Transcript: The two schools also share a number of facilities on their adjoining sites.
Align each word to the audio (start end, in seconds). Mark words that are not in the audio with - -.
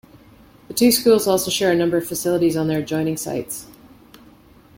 The 0.67 0.73
two 0.73 0.91
schools 0.91 1.27
also 1.27 1.51
share 1.51 1.71
a 1.71 1.75
number 1.75 1.95
of 1.95 2.07
facilities 2.07 2.57
on 2.57 2.67
their 2.67 2.79
adjoining 2.79 3.17
sites. 3.17 3.67